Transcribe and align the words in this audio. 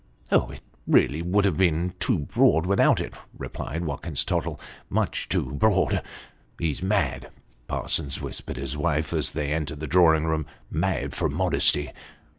"Oh! 0.31 0.49
it 0.49 0.61
really 0.87 1.21
would 1.21 1.45
have 1.45 1.57
been 1.57 1.93
too 1.99 2.17
broad 2.17 2.65
without," 2.65 2.99
replied 3.37 3.85
Watkins 3.85 4.23
Tottle," 4.23 4.59
much 4.89 5.29
too 5.29 5.51
broad!"" 5.53 6.01
He's 6.59 6.81
mad!" 6.81 7.29
Parsons 7.67 8.19
whispered 8.19 8.57
his 8.57 8.75
wife, 8.75 9.13
as 9.13 9.33
they 9.33 9.53
entered 9.53 9.79
the 9.79 9.85
drawing 9.85 10.25
room," 10.25 10.47
mad 10.71 11.13
from 11.13 11.35
modesty." 11.35 11.91